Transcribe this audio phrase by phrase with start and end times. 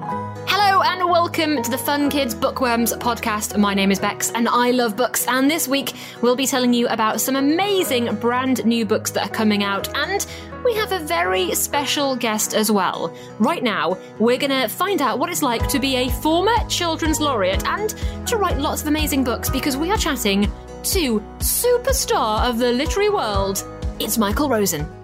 [0.00, 3.56] Hello and welcome to the Fun Kids Bookworms podcast.
[3.56, 5.24] My name is Bex and I love books.
[5.28, 9.32] And this week we'll be telling you about some amazing brand new books that are
[9.32, 9.94] coming out.
[9.96, 10.26] And
[10.64, 13.16] we have a very special guest as well.
[13.38, 17.20] Right now, we're going to find out what it's like to be a former children's
[17.20, 17.94] laureate and
[18.26, 20.50] to write lots of amazing books because we are chatting
[20.82, 23.64] to superstar of the literary world.
[24.00, 25.03] It's Michael Rosen.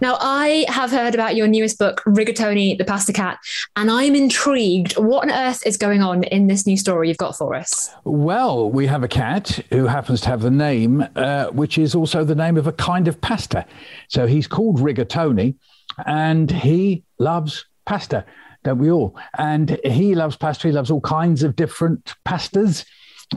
[0.00, 3.38] Now, I have heard about your newest book, Rigatoni, the Pasta Cat,
[3.76, 4.96] and I'm intrigued.
[4.98, 7.90] What on earth is going on in this new story you've got for us?
[8.04, 12.24] Well, we have a cat who happens to have the name, uh, which is also
[12.24, 13.64] the name of a kind of pasta.
[14.08, 15.54] So he's called Rigatoni,
[16.04, 18.24] and he loves pasta,
[18.64, 19.16] don't we all?
[19.38, 20.68] And he loves pasta.
[20.68, 22.84] He loves all kinds of different pastas.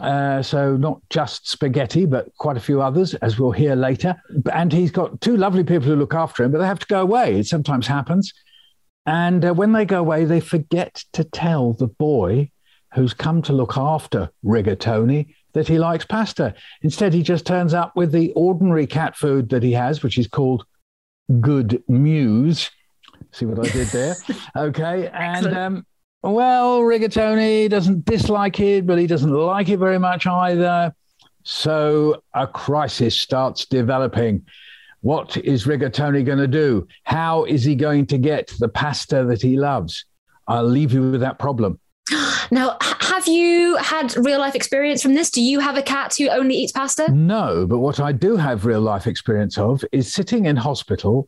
[0.01, 4.15] Uh, so not just spaghetti, but quite a few others, as we'll hear later.
[4.53, 7.01] And he's got two lovely people who look after him, but they have to go
[7.01, 7.39] away.
[7.39, 8.31] It sometimes happens.
[9.05, 12.51] And uh, when they go away, they forget to tell the boy
[12.93, 16.53] who's come to look after Rigatoni that he likes pasta.
[16.81, 20.27] Instead, he just turns up with the ordinary cat food that he has, which is
[20.27, 20.65] called
[21.39, 22.69] Good Mews.
[23.31, 24.15] See what I did there?
[24.55, 25.07] okay.
[25.07, 25.85] And um,
[26.21, 30.93] well, Rigatoni doesn't dislike it, but he doesn't like it very much either.
[31.43, 34.45] So a crisis starts developing.
[35.01, 36.87] What is Rigatoni going to do?
[37.03, 40.05] How is he going to get the pasta that he loves?
[40.47, 41.79] I'll leave you with that problem.
[42.51, 45.29] Now, have you had real life experience from this?
[45.29, 47.11] Do you have a cat who only eats pasta?
[47.11, 51.27] No, but what I do have real life experience of is sitting in hospital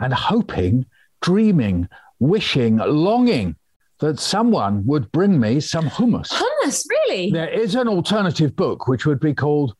[0.00, 0.86] and hoping,
[1.20, 3.54] dreaming, wishing, longing
[4.00, 6.28] that someone would bring me some hummus.
[6.30, 7.30] Hummus, really?
[7.30, 9.74] There is an alternative book which would be called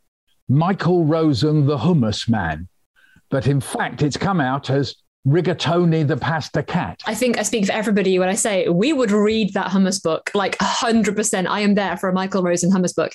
[0.48, 2.68] Michael Rosen, the Hummus Man.
[3.30, 4.94] But in fact, it's come out as
[5.26, 7.00] Rigatoni the Pasta Cat.
[7.04, 10.30] I think I speak for everybody when I say we would read that hummus book
[10.34, 11.46] like 100%.
[11.48, 13.12] I am there for a Michael Rosen hummus book.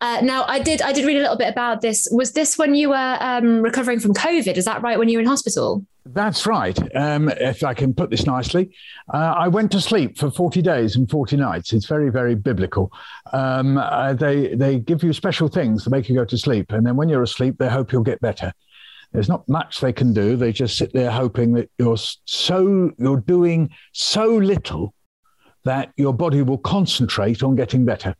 [0.00, 2.08] Uh, now, I did I did read a little bit about this.
[2.10, 4.56] Was this when you were um, recovering from COVID?
[4.56, 4.98] Is that right?
[4.98, 5.86] When you were in hospital?
[6.04, 6.76] That's right.
[6.96, 8.74] Um, if I can put this nicely,
[9.12, 11.72] uh, I went to sleep for 40 days and 40 nights.
[11.72, 12.92] It's very, very biblical.
[13.32, 16.72] Um, uh, they, they give you special things to make you go to sleep.
[16.72, 18.52] And then when you're asleep, they hope you'll get better.
[19.12, 20.36] There's not much they can do.
[20.36, 24.94] They just sit there hoping that you're so you're doing so little
[25.64, 28.16] that your body will concentrate on getting better.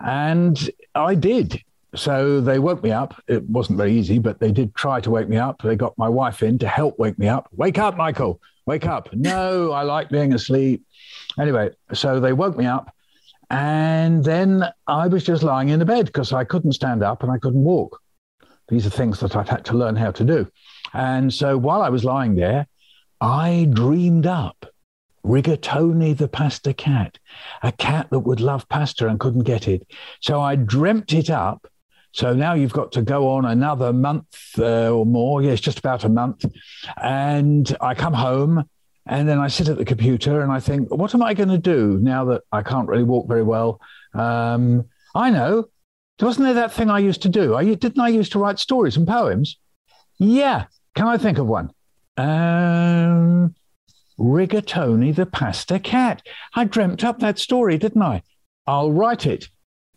[0.00, 1.62] And I did.
[1.96, 3.20] So they woke me up.
[3.26, 5.62] It wasn't very easy, but they did try to wake me up.
[5.62, 7.48] They got my wife in to help wake me up.
[7.52, 8.40] Wake up, Michael.
[8.66, 9.12] Wake up.
[9.12, 10.84] No, I like being asleep.
[11.38, 12.92] Anyway, so they woke me up.
[13.50, 17.30] And then I was just lying in the bed because I couldn't stand up and
[17.30, 18.00] I couldn't walk.
[18.68, 20.48] These are things that I've had to learn how to do.
[20.92, 22.66] And so while I was lying there,
[23.20, 24.66] I dreamed up
[25.24, 27.18] Rigatoni the pasta cat,
[27.62, 29.86] a cat that would love pasta and couldn't get it.
[30.20, 31.66] So I dreamt it up.
[32.16, 35.42] So now you've got to go on another month uh, or more.
[35.42, 36.46] Yes, just about a month.
[37.02, 38.64] And I come home
[39.04, 41.58] and then I sit at the computer and I think, what am I going to
[41.58, 43.82] do now that I can't really walk very well?
[44.14, 45.66] Um, I know.
[46.18, 47.54] Wasn't there that thing I used to do?
[47.54, 49.58] I, didn't I used to write stories and poems?
[50.16, 50.64] Yeah.
[50.94, 51.70] Can I think of one?
[52.16, 53.54] Um,
[54.18, 56.26] Rigatoni the Pasta Cat.
[56.54, 58.22] I dreamt up that story, didn't I?
[58.66, 59.50] I'll write it.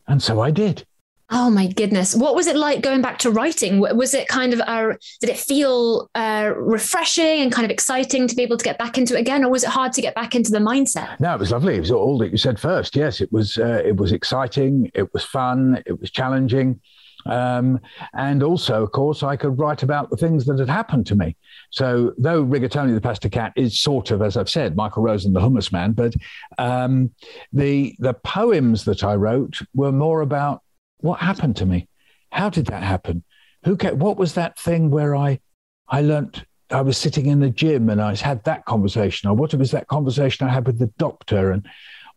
[0.05, 0.85] And so I did.
[1.31, 2.15] Oh my goodness.
[2.15, 3.79] What was it like going back to writing?
[3.79, 8.35] Was it kind of, uh, did it feel uh, refreshing and kind of exciting to
[8.35, 9.43] be able to get back into it again?
[9.43, 11.19] Or was it hard to get back into the mindset?
[11.19, 11.75] No, it was lovely.
[11.75, 12.95] It was all that you said first.
[12.95, 14.89] Yes, it was, uh, it was exciting.
[14.95, 15.83] It was fun.
[15.85, 16.81] It was challenging.
[17.25, 17.79] Um,
[18.13, 21.35] and also, of course, I could write about the things that had happened to me.
[21.69, 25.41] So, though Rigatoni the Pasta Cat is sort of, as I've said, Michael Rosen the
[25.41, 26.15] Hummus Man, but
[26.57, 27.11] um,
[27.51, 30.63] the the poems that I wrote were more about
[30.99, 31.87] what happened to me.
[32.31, 33.23] How did that happen?
[33.65, 33.75] Who?
[33.75, 35.39] Kept, what was that thing where I
[35.87, 39.53] I learnt I was sitting in the gym and I had that conversation, or what
[39.55, 41.67] was that conversation I had with the doctor, and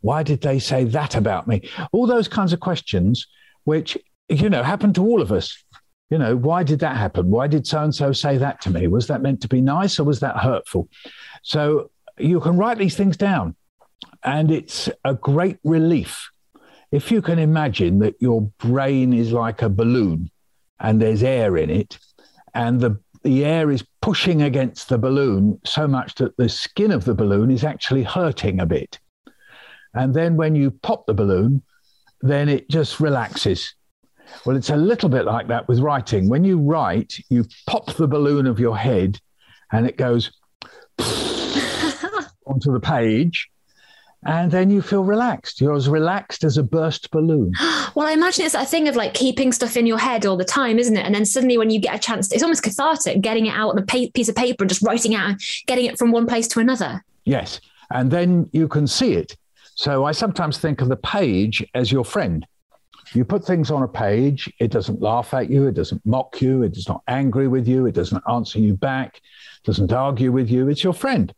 [0.00, 1.68] why did they say that about me?
[1.92, 3.26] All those kinds of questions,
[3.64, 3.96] which
[4.28, 5.62] you know, happened to all of us.
[6.10, 7.30] You know, why did that happen?
[7.30, 8.86] Why did so and so say that to me?
[8.86, 10.88] Was that meant to be nice or was that hurtful?
[11.42, 13.56] So you can write these things down,
[14.22, 16.30] and it's a great relief.
[16.92, 20.30] If you can imagine that your brain is like a balloon
[20.78, 21.98] and there's air in it,
[22.54, 27.04] and the, the air is pushing against the balloon so much that the skin of
[27.04, 28.98] the balloon is actually hurting a bit.
[29.94, 31.62] And then when you pop the balloon,
[32.20, 33.74] then it just relaxes
[34.44, 36.28] well, it's a little bit like that with writing.
[36.28, 39.20] When you write, you pop the balloon of your head
[39.70, 40.32] and it goes
[40.98, 43.50] onto the page.
[44.24, 45.60] And then you feel relaxed.
[45.60, 47.52] You're as relaxed as a burst balloon.
[47.94, 50.44] well, I imagine it's that thing of like keeping stuff in your head all the
[50.44, 51.04] time, isn't it?
[51.04, 53.78] And then suddenly, when you get a chance, it's almost cathartic getting it out on
[53.78, 55.36] a pa- piece of paper and just writing out,
[55.66, 57.04] getting it from one place to another.
[57.24, 57.60] Yes.
[57.90, 59.36] And then you can see it.
[59.74, 62.46] So I sometimes think of the page as your friend.
[63.14, 66.62] You put things on a page, it doesn't laugh at you, it doesn't mock you,
[66.62, 69.20] it is not angry with you, it doesn't answer you back,
[69.64, 70.68] doesn't argue with you.
[70.68, 71.34] It's your friend.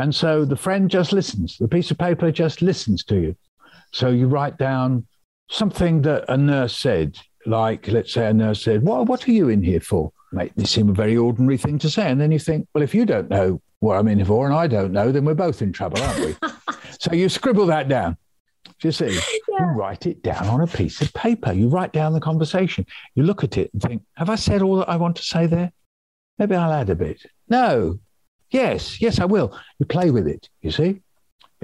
[0.00, 1.58] And so the friend just listens.
[1.58, 3.36] The piece of paper just listens to you.
[3.92, 5.06] So you write down
[5.50, 9.50] something that a nurse said, like, let's say a nurse said, well, What are you
[9.50, 10.10] in here for?
[10.32, 12.10] Make this seem a very ordinary thing to say.
[12.10, 14.54] And then you think, Well, if you don't know what I'm in here for and
[14.54, 16.34] I don't know, then we're both in trouble, aren't we?
[16.98, 18.16] so you scribble that down.
[18.64, 19.12] Do you see?
[19.12, 19.20] Yeah.
[19.50, 21.52] You write it down on a piece of paper.
[21.52, 22.86] You write down the conversation.
[23.14, 25.46] You look at it and think, Have I said all that I want to say
[25.46, 25.72] there?
[26.38, 27.20] Maybe I'll add a bit.
[27.50, 27.98] No,
[28.50, 29.56] Yes, yes, I will.
[29.78, 31.02] You play with it, you see?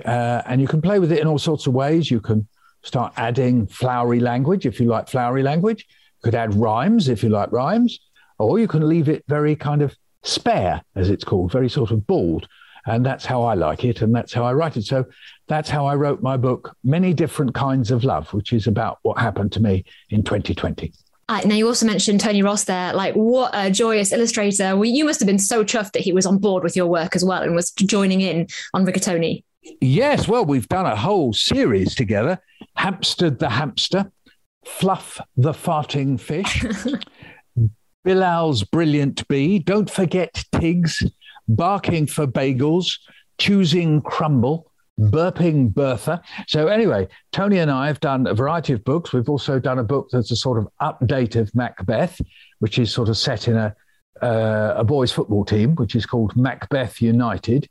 [0.04, 2.10] Uh, and you can play with it in all sorts of ways.
[2.10, 2.46] You can
[2.82, 5.86] start adding flowery language if you like flowery language.
[5.88, 7.98] You could add rhymes if you like rhymes,
[8.38, 12.06] or you can leave it very kind of spare, as it's called, very sort of
[12.06, 12.46] bald.
[12.86, 14.84] And that's how I like it, and that's how I write it.
[14.84, 15.06] So
[15.48, 19.18] that's how I wrote my book, Many Different Kinds of Love, which is about what
[19.18, 20.92] happened to me in 2020.
[21.28, 22.92] Uh, now you also mentioned Tony Ross there.
[22.92, 24.76] Like, what a joyous illustrator!
[24.76, 27.16] Well, you must have been so chuffed that he was on board with your work
[27.16, 29.42] as well and was joining in on Rigatoni.
[29.80, 32.38] Yes, well, we've done a whole series together:
[32.76, 34.12] Hampstead the hamster,
[34.64, 36.64] Fluff the farting fish,
[38.04, 39.58] Bilal's brilliant bee.
[39.58, 41.02] Don't forget Tiggs,
[41.48, 42.98] barking for bagels,
[43.38, 44.65] choosing crumble,
[44.98, 46.22] Burping Bertha.
[46.48, 49.12] So, anyway, Tony and I have done a variety of books.
[49.12, 52.20] We've also done a book that's a sort of update of Macbeth,
[52.60, 53.74] which is sort of set in a,
[54.22, 57.68] uh, a boys' football team, which is called Macbeth United.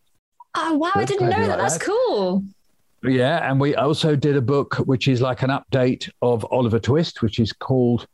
[0.55, 0.91] Oh, wow.
[0.93, 1.49] So I didn't know that.
[1.49, 1.85] Like That's that.
[1.85, 2.43] cool.
[3.03, 3.49] Yeah.
[3.49, 7.39] And we also did a book which is like an update of Oliver Twist, which
[7.39, 8.07] is called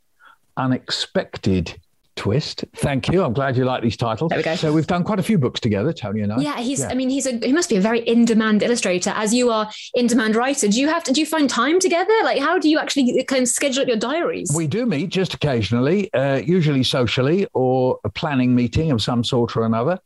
[0.56, 1.78] Unexpected
[2.16, 2.64] twist.
[2.76, 3.22] Thank you.
[3.22, 4.30] I'm glad you like these titles.
[4.30, 4.54] There we go.
[4.54, 6.40] So we've done quite a few books together, Tony and I.
[6.40, 6.80] Yeah, he's.
[6.80, 6.88] Yeah.
[6.88, 7.38] I mean, he's a.
[7.38, 10.68] He must be a very in-demand illustrator, as you are in-demand writer.
[10.68, 11.12] Do you have to?
[11.12, 12.12] Do you find time together?
[12.22, 14.52] Like, how do you actually kind of schedule up your diaries?
[14.54, 19.56] We do meet just occasionally, uh, usually socially or a planning meeting of some sort
[19.56, 19.98] or another.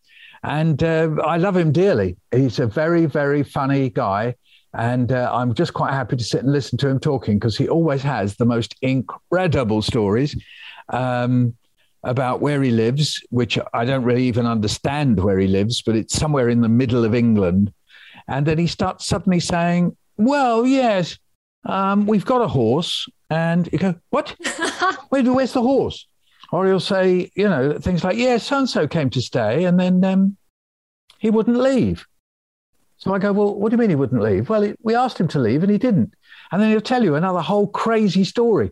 [0.42, 2.16] And uh, I love him dearly.
[2.30, 4.36] He's a very, very funny guy.
[4.74, 7.66] And uh, I'm just quite happy to sit and listen to him talking because he
[7.66, 10.36] always has the most incredible stories.
[10.90, 11.54] Um,
[12.06, 16.14] about where he lives, which I don't really even understand where he lives, but it's
[16.14, 17.72] somewhere in the middle of England.
[18.28, 21.18] And then he starts suddenly saying, Well, yes,
[21.64, 23.08] um, we've got a horse.
[23.28, 24.36] And you go, What?
[25.08, 26.06] Where, where's the horse?
[26.52, 29.64] Or he'll say, you know, things like, Yeah, so and so came to stay.
[29.64, 30.36] And then um,
[31.18, 32.06] he wouldn't leave.
[32.98, 34.48] So I go, Well, what do you mean he wouldn't leave?
[34.48, 36.14] Well, we asked him to leave and he didn't.
[36.52, 38.70] And then he'll tell you another whole crazy story.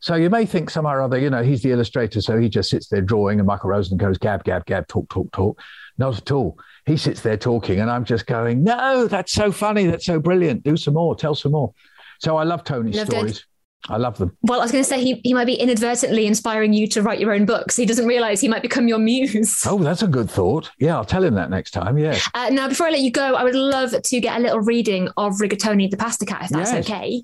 [0.00, 2.70] So you may think somehow or other, you know, he's the illustrator, so he just
[2.70, 5.60] sits there drawing, and Michael Rosen goes gab, gab, gab, talk, talk, talk.
[5.98, 6.58] Not at all.
[6.86, 10.62] He sits there talking, and I'm just going, no, that's so funny, that's so brilliant.
[10.62, 11.74] Do some more, tell some more.
[12.20, 13.38] So I love Tony's Loved stories.
[13.38, 13.44] It.
[13.88, 14.36] I love them.
[14.42, 17.20] Well, I was going to say he, he might be inadvertently inspiring you to write
[17.20, 17.76] your own books.
[17.76, 19.62] He doesn't realize he might become your muse.
[19.64, 20.70] Oh, that's a good thought.
[20.78, 21.96] Yeah, I'll tell him that next time.
[21.96, 22.18] Yeah.
[22.34, 25.08] Uh, now, before I let you go, I would love to get a little reading
[25.16, 26.84] of Rigatoni the Pasta Cat, if that's yes.
[26.84, 27.22] okay.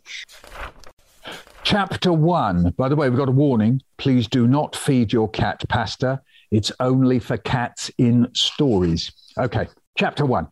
[1.65, 2.75] Chapter one.
[2.77, 3.81] By the way, we've got a warning.
[3.97, 6.21] Please do not feed your cat pasta.
[6.51, 9.11] It's only for cats in stories.
[9.39, 9.69] Okay.
[9.97, 10.49] Chapter one.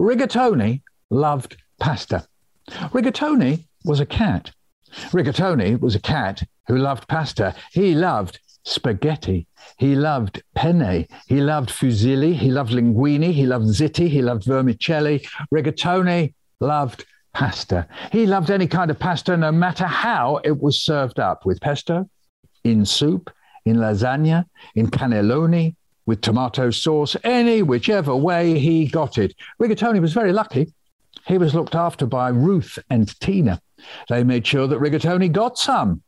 [0.00, 0.80] Rigatoni
[1.10, 2.26] loved pasta.
[2.70, 4.50] Rigatoni was a cat.
[5.12, 7.54] Rigatoni was a cat who loved pasta.
[7.72, 9.46] He loved spaghetti.
[9.76, 11.06] He loved penne.
[11.26, 12.32] He loved fusilli.
[12.34, 13.30] He loved linguine.
[13.30, 14.08] He loved ziti.
[14.08, 15.26] He loved vermicelli.
[15.52, 17.86] Rigatoni loved pasta.
[18.12, 22.08] He loved any kind of pasta, no matter how it was served up with pesto,
[22.64, 23.30] in soup,
[23.64, 25.74] in lasagna, in cannelloni,
[26.06, 29.34] with tomato sauce, any whichever way he got it.
[29.60, 30.72] Rigatoni was very lucky.
[31.26, 33.60] He was looked after by Ruth and Tina.
[34.08, 36.02] They made sure that Rigatoni got some.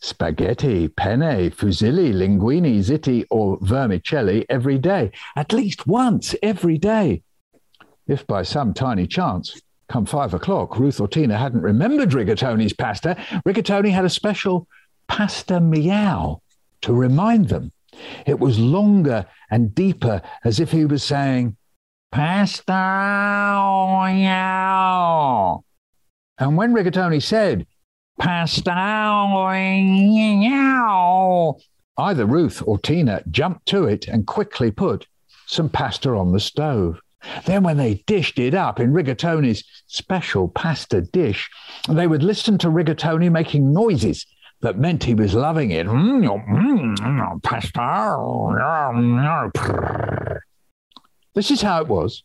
[0.00, 7.22] Spaghetti, penne, fusilli, linguini, ziti, or vermicelli every day, at least once every day.
[8.08, 13.16] If by some tiny chance Come five o'clock, Ruth or Tina hadn't remembered Rigatoni's pasta.
[13.46, 14.66] Rigatoni had a special
[15.06, 16.40] pasta meow
[16.82, 17.72] to remind them.
[18.26, 21.56] It was longer and deeper, as if he was saying,
[22.10, 22.72] Pasta
[24.06, 25.62] meow.
[26.38, 27.66] And when Rigatoni said,
[28.18, 28.70] Pasta
[30.30, 31.58] meow,
[31.98, 35.06] either Ruth or Tina jumped to it and quickly put
[35.46, 37.01] some pasta on the stove.
[37.44, 41.50] Then, when they dished it up in Rigatoni's special pasta dish,
[41.88, 44.26] they would listen to Rigatoni making noises
[44.60, 45.86] that meant he was loving it.
[45.86, 47.80] Mm, mm, pasta.
[51.34, 52.22] This is how it was,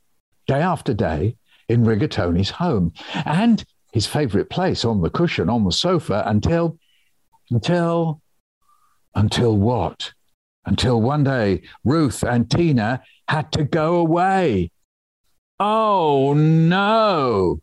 [0.47, 1.37] day after day,
[1.67, 2.93] in Rigatoni's home,
[3.25, 6.77] and his favourite place on the cushion on the sofa until,
[7.49, 8.21] until,
[9.15, 10.13] until what?
[10.65, 14.71] Until one day Ruth and Tina had to go away.
[15.59, 17.61] Oh no!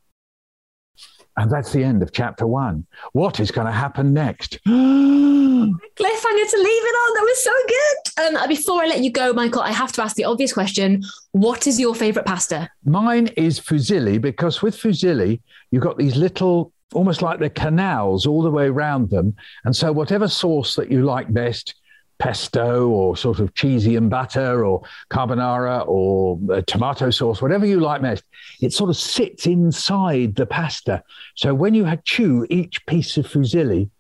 [1.37, 2.87] And that's the end of chapter one.
[3.13, 4.59] What is going to happen next?
[4.67, 7.15] Cliffhanger to leave it on.
[7.15, 8.37] That was so good.
[8.43, 11.67] Um, before I let you go, Michael, I have to ask the obvious question What
[11.67, 12.71] is your favorite pasta?
[12.85, 18.43] Mine is fusilli because with fusilli, you've got these little, almost like the canals all
[18.43, 19.35] the way around them.
[19.65, 21.75] And so, whatever sauce that you like best,
[22.19, 28.03] pesto or sort of cheesy and butter or carbonara or tomato sauce, whatever you like
[28.03, 28.25] best,
[28.61, 31.03] it sort of sits inside the pasta.
[31.35, 33.91] So when you chew each piece of fusilli,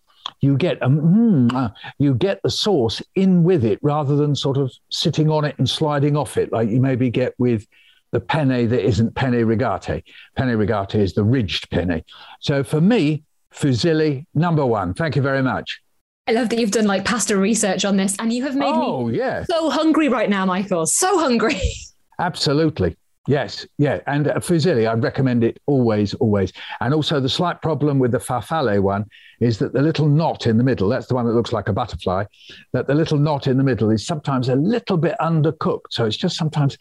[0.40, 4.56] you get a, mm, uh, you get the sauce in with it rather than sort
[4.56, 7.66] of sitting on it and sliding off it like you maybe get with
[8.10, 10.04] the penne that isn't penne rigate.
[10.36, 12.02] Penne rigate is the ridged penne.
[12.40, 14.94] So for me, fusilli number one.
[14.94, 15.80] Thank you very much.
[16.26, 19.08] I love that you've done like pasta research on this and you have made oh,
[19.08, 19.44] me yeah.
[19.44, 20.86] so hungry right now, Michael.
[20.86, 21.60] So hungry.
[22.18, 22.96] Absolutely.
[23.26, 24.00] Yes, yeah.
[24.06, 26.52] And uh, fusilli, I recommend it always, always.
[26.80, 29.06] And also, the slight problem with the farfalle one
[29.40, 31.72] is that the little knot in the middle, that's the one that looks like a
[31.72, 32.24] butterfly,
[32.72, 35.86] that the little knot in the middle is sometimes a little bit undercooked.
[35.90, 36.76] So it's just sometimes,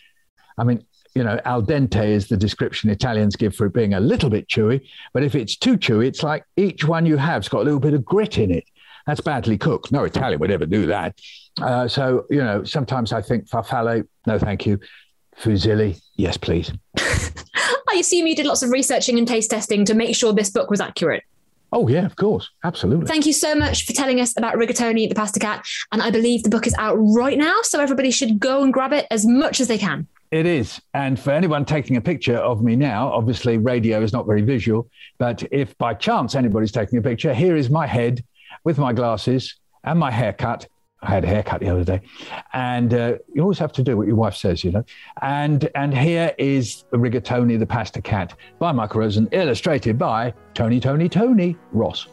[0.57, 0.85] I mean,
[1.15, 4.47] you know, al dente is the description Italians give for it being a little bit
[4.47, 4.81] chewy.
[5.13, 7.93] But if it's too chewy, it's like each one you have's got a little bit
[7.93, 8.65] of grit in it.
[9.05, 9.91] That's badly cooked.
[9.91, 11.19] No Italian would ever do that.
[11.61, 14.79] Uh, so, you know, sometimes I think farfalle, no, thank you.
[15.39, 16.71] Fusilli, yes, please.
[16.97, 20.69] I assume you did lots of researching and taste testing to make sure this book
[20.69, 21.23] was accurate.
[21.71, 22.49] Oh, yeah, of course.
[22.63, 23.07] Absolutely.
[23.07, 25.65] Thank you so much for telling us about Rigatoni, the Pasta Cat.
[25.91, 27.61] And I believe the book is out right now.
[27.63, 30.07] So everybody should go and grab it as much as they can.
[30.29, 30.79] It is.
[30.93, 34.87] And for anyone taking a picture of me now, obviously radio is not very visual,
[35.17, 38.23] but if by chance anybody's taking a picture, here is my head
[38.63, 40.67] with my glasses and my haircut.
[41.01, 41.99] I had a haircut the other day,
[42.53, 44.85] and uh, you always have to do what your wife says, you know.
[45.21, 51.09] And and here is Rigatoni, the Pasta Cat by Michael Rosen, illustrated by Tony Tony
[51.09, 52.07] Tony Ross.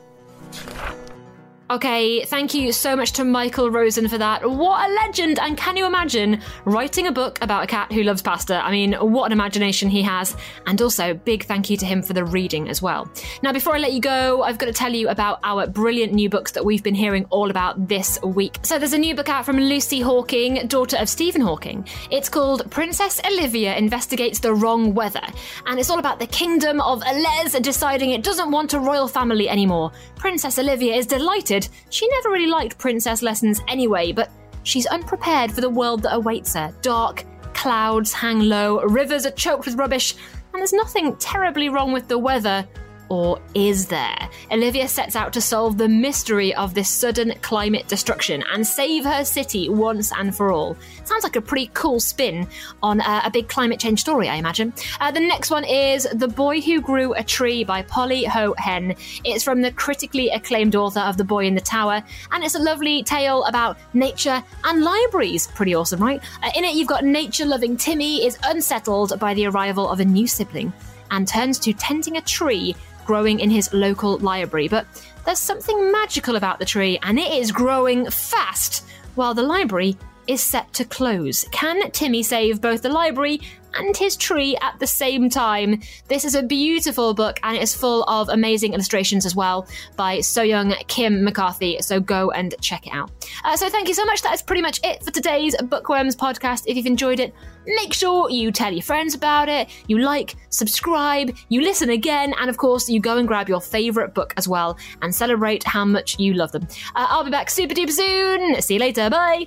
[1.71, 4.45] Okay, thank you so much to Michael Rosen for that.
[4.45, 5.39] What a legend!
[5.39, 8.57] And can you imagine writing a book about a cat who loves pasta?
[8.57, 10.37] I mean, what an imagination he has.
[10.67, 13.09] And also, big thank you to him for the reading as well.
[13.45, 16.29] Now, before I let you go, I've got to tell you about our brilliant new
[16.29, 18.59] books that we've been hearing all about this week.
[18.63, 21.87] So, there's a new book out from Lucy Hawking, daughter of Stephen Hawking.
[22.11, 25.25] It's called Princess Olivia Investigates the Wrong Weather.
[25.67, 29.49] And it's all about the kingdom of Les deciding it doesn't want a royal family
[29.49, 29.93] anymore.
[30.17, 31.60] Princess Olivia is delighted
[31.91, 34.31] she never really liked princess lessons anyway, but
[34.63, 36.75] she's unprepared for the world that awaits her.
[36.83, 37.25] Dark,
[37.55, 40.15] clouds hang low, rivers are choked with rubbish,
[40.53, 42.67] and there's nothing terribly wrong with the weather
[43.11, 44.17] or is there?
[44.51, 49.25] Olivia sets out to solve the mystery of this sudden climate destruction and save her
[49.25, 50.77] city once and for all.
[51.05, 52.47] Sounds like a pretty cool spin
[52.83, 54.73] on uh, a big climate change story, I imagine.
[55.01, 58.95] Uh, the next one is The Boy Who Grew a Tree by Polly Ho-Yen.
[59.25, 62.63] It's from the critically acclaimed author of The Boy in the Tower, and it's a
[62.63, 65.49] lovely tale about nature and libraries.
[65.49, 66.23] Pretty awesome, right?
[66.45, 70.05] Uh, in it, you've got nature loving Timmy is unsettled by the arrival of a
[70.05, 70.73] new sibling
[71.11, 74.69] and turns to tending a tree growing in his local library.
[74.69, 74.87] But
[75.25, 79.97] there's something magical about the tree, and it is growing fast, while the library
[80.27, 81.45] is set to close.
[81.53, 83.41] Can Timmy save both the library
[83.75, 85.81] and his tree at the same time?
[86.09, 90.21] This is a beautiful book and it is full of amazing illustrations as well by
[90.21, 91.81] So Young Kim McCarthy.
[91.81, 93.11] So go and check it out.
[93.45, 94.23] Uh, so thank you so much.
[94.23, 96.65] That is pretty much it for today's Bookworms podcast.
[96.67, 97.35] If you've enjoyed it,
[97.67, 102.49] make sure you tell your friends about it, you like, subscribe, you listen again, and
[102.49, 106.19] of course, you go and grab your favourite book as well and celebrate how much
[106.19, 106.67] you love them.
[106.97, 108.61] Uh, I'll be back super duper soon.
[108.63, 109.11] See you later.
[109.11, 109.47] Bye.